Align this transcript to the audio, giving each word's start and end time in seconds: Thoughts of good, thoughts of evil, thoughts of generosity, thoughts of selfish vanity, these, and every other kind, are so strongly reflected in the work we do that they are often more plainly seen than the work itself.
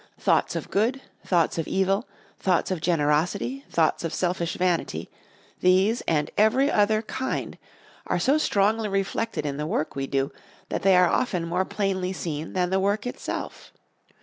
Thoughts 0.17 0.55
of 0.55 0.71
good, 0.71 0.99
thoughts 1.23 1.59
of 1.59 1.67
evil, 1.67 2.07
thoughts 2.39 2.71
of 2.71 2.81
generosity, 2.81 3.63
thoughts 3.69 4.03
of 4.03 4.15
selfish 4.15 4.55
vanity, 4.55 5.11
these, 5.59 6.01
and 6.07 6.31
every 6.39 6.71
other 6.71 7.03
kind, 7.03 7.55
are 8.07 8.17
so 8.17 8.39
strongly 8.39 8.89
reflected 8.89 9.45
in 9.45 9.57
the 9.57 9.67
work 9.67 9.95
we 9.95 10.07
do 10.07 10.31
that 10.69 10.81
they 10.81 10.97
are 10.97 11.07
often 11.07 11.45
more 11.45 11.65
plainly 11.65 12.13
seen 12.13 12.53
than 12.53 12.71
the 12.71 12.79
work 12.79 13.05
itself. 13.05 13.71